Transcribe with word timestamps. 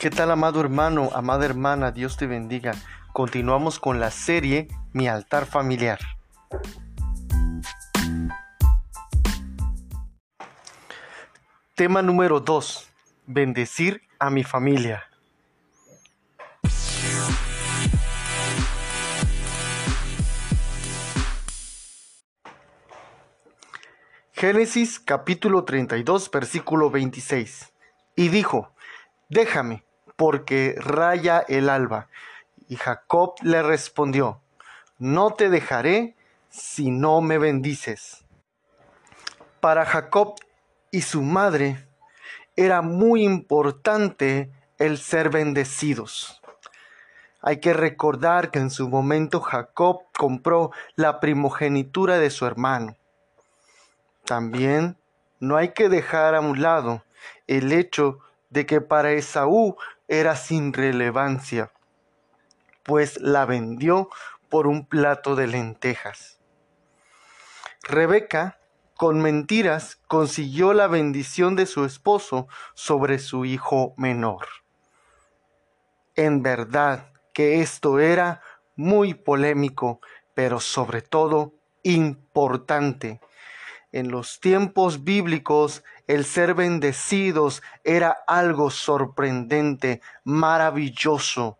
¿Qué 0.00 0.08
tal 0.08 0.30
amado 0.30 0.62
hermano, 0.62 1.10
amada 1.12 1.44
hermana? 1.44 1.90
Dios 1.90 2.16
te 2.16 2.26
bendiga. 2.26 2.72
Continuamos 3.12 3.78
con 3.78 4.00
la 4.00 4.10
serie 4.10 4.66
Mi 4.94 5.08
altar 5.08 5.44
familiar. 5.44 5.98
Tema 11.74 12.00
número 12.00 12.40
2. 12.40 12.90
Bendecir 13.26 14.00
a 14.18 14.30
mi 14.30 14.42
familia. 14.42 15.04
Génesis 24.32 24.98
capítulo 24.98 25.64
32 25.64 26.30
versículo 26.30 26.90
26. 26.90 27.70
Y 28.16 28.28
dijo, 28.30 28.72
déjame, 29.28 29.84
porque 30.20 30.74
raya 30.76 31.42
el 31.48 31.70
alba. 31.70 32.08
Y 32.68 32.76
Jacob 32.76 33.36
le 33.40 33.62
respondió, 33.62 34.42
no 34.98 35.30
te 35.30 35.48
dejaré 35.48 36.14
si 36.50 36.90
no 36.90 37.22
me 37.22 37.38
bendices. 37.38 38.22
Para 39.60 39.86
Jacob 39.86 40.34
y 40.90 41.00
su 41.00 41.22
madre 41.22 41.86
era 42.54 42.82
muy 42.82 43.24
importante 43.24 44.50
el 44.76 44.98
ser 44.98 45.30
bendecidos. 45.30 46.42
Hay 47.40 47.58
que 47.60 47.72
recordar 47.72 48.50
que 48.50 48.58
en 48.58 48.68
su 48.68 48.90
momento 48.90 49.40
Jacob 49.40 50.02
compró 50.12 50.70
la 50.96 51.18
primogenitura 51.18 52.18
de 52.18 52.28
su 52.28 52.44
hermano. 52.44 52.94
También 54.26 54.98
no 55.38 55.56
hay 55.56 55.70
que 55.70 55.88
dejar 55.88 56.34
a 56.34 56.40
un 56.40 56.60
lado 56.60 57.04
el 57.46 57.72
hecho 57.72 58.18
de 58.50 58.66
que 58.66 58.80
para 58.80 59.12
Esaú 59.12 59.76
era 60.10 60.34
sin 60.34 60.72
relevancia, 60.72 61.70
pues 62.82 63.20
la 63.20 63.46
vendió 63.46 64.10
por 64.48 64.66
un 64.66 64.84
plato 64.84 65.36
de 65.36 65.46
lentejas. 65.46 66.40
Rebeca, 67.84 68.58
con 68.96 69.22
mentiras, 69.22 70.00
consiguió 70.08 70.72
la 70.74 70.88
bendición 70.88 71.54
de 71.54 71.64
su 71.64 71.84
esposo 71.84 72.48
sobre 72.74 73.20
su 73.20 73.44
hijo 73.44 73.94
menor. 73.96 74.48
En 76.16 76.42
verdad 76.42 77.12
que 77.32 77.60
esto 77.60 78.00
era 78.00 78.42
muy 78.74 79.14
polémico, 79.14 80.00
pero 80.34 80.58
sobre 80.58 81.02
todo 81.02 81.54
importante 81.84 83.20
en 83.92 84.10
los 84.10 84.40
tiempos 84.40 85.04
bíblicos, 85.04 85.82
el 86.06 86.24
ser 86.24 86.54
bendecidos 86.54 87.62
era 87.84 88.16
algo 88.26 88.70
sorprendente, 88.70 90.00
maravilloso. 90.24 91.58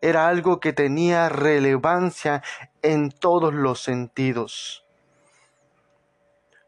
Era 0.00 0.28
algo 0.28 0.60
que 0.60 0.72
tenía 0.72 1.28
relevancia 1.28 2.42
en 2.82 3.10
todos 3.10 3.54
los 3.54 3.80
sentidos. 3.80 4.84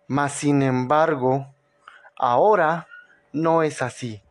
Mas, 0.07 0.33
sin 0.33 0.63
embargo, 0.63 1.49
ahora 2.17 2.87
no 3.33 3.63
es 3.63 3.83
así. 3.83 4.23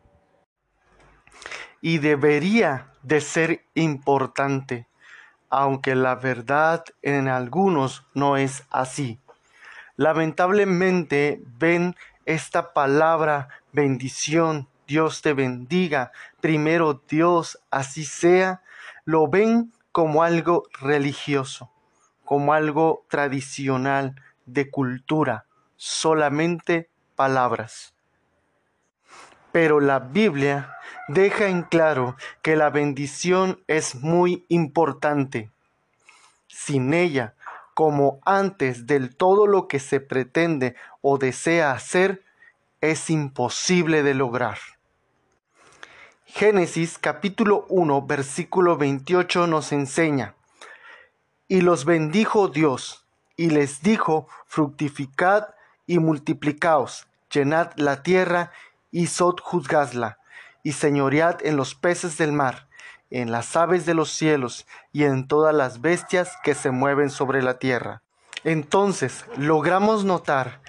Y 1.80 1.98
debería 1.98 2.92
de 3.02 3.20
ser 3.20 3.66
importante, 3.74 4.88
aunque 5.50 5.94
la 5.94 6.14
verdad 6.14 6.84
en 7.02 7.28
algunos 7.28 8.06
no 8.14 8.36
es 8.38 8.64
así 8.70 9.20
lamentablemente 9.96 11.40
ven 11.58 11.96
esta 12.26 12.72
palabra 12.72 13.48
bendición, 13.72 14.68
Dios 14.86 15.22
te 15.22 15.32
bendiga, 15.32 16.12
primero 16.40 17.02
Dios, 17.08 17.58
así 17.70 18.04
sea, 18.04 18.62
lo 19.04 19.28
ven 19.28 19.72
como 19.92 20.22
algo 20.22 20.64
religioso, 20.80 21.70
como 22.24 22.52
algo 22.52 23.04
tradicional 23.08 24.20
de 24.46 24.70
cultura, 24.70 25.46
solamente 25.76 26.90
palabras. 27.14 27.94
Pero 29.52 29.80
la 29.80 30.00
Biblia 30.00 30.76
deja 31.08 31.46
en 31.46 31.62
claro 31.62 32.16
que 32.42 32.56
la 32.56 32.70
bendición 32.70 33.62
es 33.68 33.94
muy 33.94 34.44
importante. 34.48 35.50
Sin 36.48 36.92
ella 36.92 37.34
como 37.74 38.20
antes 38.24 38.86
del 38.86 39.14
todo 39.14 39.46
lo 39.46 39.68
que 39.68 39.80
se 39.80 40.00
pretende 40.00 40.76
o 41.02 41.18
desea 41.18 41.72
hacer 41.72 42.22
es 42.80 43.10
imposible 43.10 44.02
de 44.02 44.14
lograr. 44.14 44.58
Génesis 46.26 46.98
capítulo 46.98 47.66
1 47.68 48.06
versículo 48.06 48.76
28 48.76 49.46
nos 49.46 49.72
enseña, 49.72 50.34
y 51.48 51.60
los 51.60 51.84
bendijo 51.84 52.48
Dios, 52.48 53.04
y 53.36 53.50
les 53.50 53.82
dijo, 53.82 54.28
fructificad 54.46 55.48
y 55.86 55.98
multiplicaos, 55.98 57.06
llenad 57.30 57.72
la 57.76 58.02
tierra 58.02 58.52
y 58.90 59.08
sojuzgadla, 59.08 60.18
y 60.62 60.72
señoread 60.72 61.44
en 61.44 61.56
los 61.56 61.74
peces 61.74 62.16
del 62.18 62.32
mar, 62.32 62.68
en 63.10 63.30
las 63.30 63.54
aves 63.56 63.86
de 63.86 63.94
los 63.94 64.10
cielos 64.10 64.66
y 64.92 65.04
en 65.04 65.28
todas 65.28 65.54
las 65.54 65.80
bestias 65.80 66.32
que 66.42 66.54
se 66.54 66.70
mueven 66.70 67.10
sobre 67.10 67.42
la 67.42 67.58
tierra. 67.58 68.02
Entonces 68.44 69.24
logramos 69.36 70.04
notar 70.04 70.60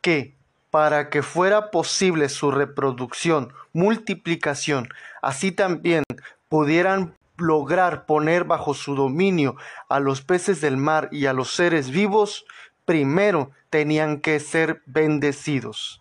que 0.00 0.36
para 0.70 1.08
que 1.08 1.22
fuera 1.22 1.70
posible 1.70 2.28
su 2.28 2.50
reproducción, 2.50 3.52
multiplicación, 3.72 4.88
así 5.22 5.52
también 5.52 6.02
pudieran 6.48 7.14
lograr 7.36 8.06
poner 8.06 8.44
bajo 8.44 8.74
su 8.74 8.94
dominio 8.94 9.56
a 9.88 10.00
los 10.00 10.22
peces 10.22 10.60
del 10.60 10.76
mar 10.76 11.08
y 11.12 11.26
a 11.26 11.32
los 11.32 11.54
seres 11.54 11.90
vivos, 11.90 12.44
primero 12.84 13.50
tenían 13.70 14.20
que 14.20 14.40
ser 14.40 14.82
bendecidos. 14.86 16.00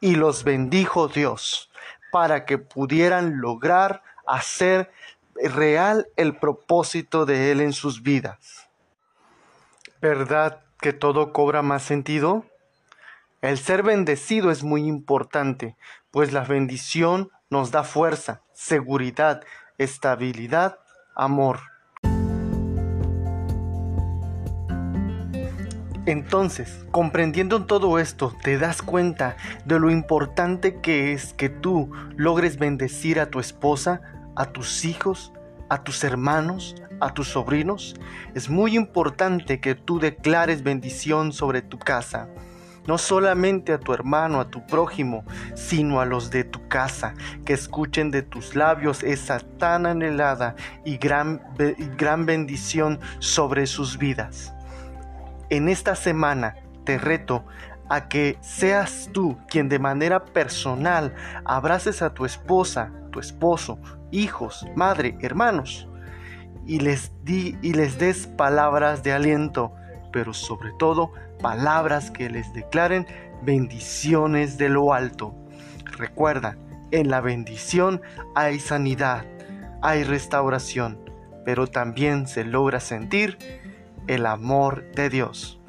Y 0.00 0.16
los 0.16 0.44
bendijo 0.44 1.08
Dios 1.08 1.70
para 2.10 2.44
que 2.44 2.58
pudieran 2.58 3.40
lograr 3.40 4.02
hacer 4.34 4.90
real 5.34 6.08
el 6.16 6.36
propósito 6.36 7.26
de 7.26 7.52
Él 7.52 7.60
en 7.60 7.72
sus 7.72 8.02
vidas. 8.02 8.68
¿Verdad 10.00 10.62
que 10.80 10.92
todo 10.92 11.32
cobra 11.32 11.62
más 11.62 11.82
sentido? 11.82 12.44
El 13.42 13.58
ser 13.58 13.82
bendecido 13.82 14.50
es 14.50 14.62
muy 14.62 14.86
importante, 14.86 15.76
pues 16.10 16.32
la 16.32 16.44
bendición 16.44 17.30
nos 17.48 17.70
da 17.70 17.84
fuerza, 17.84 18.42
seguridad, 18.52 19.42
estabilidad, 19.78 20.78
amor. 21.14 21.60
Entonces, 26.06 26.84
comprendiendo 26.90 27.66
todo 27.66 27.98
esto, 27.98 28.34
te 28.42 28.58
das 28.58 28.82
cuenta 28.82 29.36
de 29.64 29.78
lo 29.78 29.90
importante 29.90 30.80
que 30.80 31.12
es 31.12 31.34
que 31.34 31.48
tú 31.48 31.92
logres 32.16 32.58
bendecir 32.58 33.20
a 33.20 33.30
tu 33.30 33.38
esposa, 33.38 34.00
a 34.36 34.46
tus 34.46 34.84
hijos, 34.84 35.32
a 35.68 35.82
tus 35.82 36.04
hermanos, 36.04 36.74
a 37.00 37.14
tus 37.14 37.28
sobrinos. 37.28 37.94
Es 38.34 38.48
muy 38.48 38.76
importante 38.76 39.60
que 39.60 39.74
tú 39.74 39.98
declares 39.98 40.62
bendición 40.62 41.32
sobre 41.32 41.62
tu 41.62 41.78
casa. 41.78 42.28
No 42.86 42.98
solamente 42.98 43.72
a 43.72 43.78
tu 43.78 43.92
hermano, 43.92 44.40
a 44.40 44.50
tu 44.50 44.66
prójimo, 44.66 45.24
sino 45.54 46.00
a 46.00 46.06
los 46.06 46.30
de 46.30 46.44
tu 46.44 46.66
casa, 46.66 47.14
que 47.44 47.52
escuchen 47.52 48.10
de 48.10 48.22
tus 48.22 48.56
labios 48.56 49.02
esa 49.02 49.38
tan 49.38 49.86
anhelada 49.86 50.56
y 50.84 50.96
gran, 50.96 51.42
gran 51.96 52.26
bendición 52.26 52.98
sobre 53.18 53.66
sus 53.66 53.98
vidas. 53.98 54.54
En 55.50 55.68
esta 55.68 55.94
semana 55.94 56.56
te 56.84 56.96
reto 56.96 57.44
a 57.90 58.08
que 58.08 58.38
seas 58.40 59.10
tú 59.12 59.36
quien 59.48 59.68
de 59.68 59.80
manera 59.80 60.24
personal 60.24 61.12
abraces 61.44 62.02
a 62.02 62.14
tu 62.14 62.24
esposa, 62.24 62.92
tu 63.10 63.18
esposo, 63.18 63.78
hijos, 64.12 64.64
madre, 64.76 65.18
hermanos, 65.20 65.88
y 66.66 66.78
les 66.78 67.12
di 67.24 67.58
y 67.62 67.74
les 67.74 67.98
des 67.98 68.28
palabras 68.28 69.02
de 69.02 69.12
aliento, 69.12 69.72
pero 70.12 70.32
sobre 70.32 70.70
todo 70.78 71.12
palabras 71.42 72.12
que 72.12 72.30
les 72.30 72.52
declaren 72.54 73.06
bendiciones 73.42 74.56
de 74.56 74.68
lo 74.68 74.94
alto. 74.94 75.34
Recuerda, 75.98 76.56
en 76.92 77.10
la 77.10 77.20
bendición 77.20 78.00
hay 78.36 78.60
sanidad, 78.60 79.24
hay 79.82 80.04
restauración, 80.04 80.98
pero 81.44 81.66
también 81.66 82.28
se 82.28 82.44
logra 82.44 82.78
sentir 82.78 83.36
el 84.06 84.26
amor 84.26 84.90
de 84.92 85.10
Dios. 85.10 85.59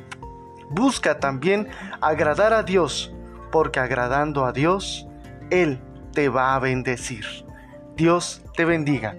Busca 0.72 1.20
también 1.20 1.68
agradar 2.00 2.54
a 2.54 2.64
Dios, 2.64 3.14
porque 3.52 3.80
agradando 3.80 4.46
a 4.46 4.54
Dios, 4.54 5.08
Él 5.50 5.82
te 6.14 6.30
va 6.30 6.56
a 6.56 6.60
bendecir. 6.60 7.26
Dios 7.96 8.42
te 8.56 8.66
bendiga. 8.66 9.16